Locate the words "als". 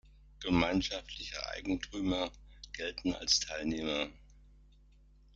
3.13-3.39